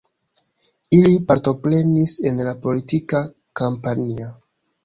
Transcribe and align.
Ili 0.99 1.11
partoprenis 1.33 2.15
en 2.31 2.43
la 2.49 2.57
politika 2.65 3.25
kampanjo. 3.63 4.33